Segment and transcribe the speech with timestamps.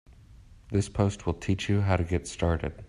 [0.71, 2.73] This post will teach you how to get started.